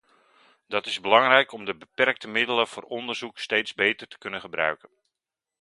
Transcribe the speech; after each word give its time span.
Dat 0.67 0.85
is 0.85 0.99
belangrijk 0.99 1.51
om 1.51 1.65
de 1.65 1.75
beperkte 1.75 2.27
middelen 2.27 2.67
voor 2.67 2.83
onderzoek 2.83 3.39
steeds 3.39 3.73
beter 3.73 4.07
te 4.07 4.17
kunnen 4.17 4.41
gebruiken. 4.41 4.89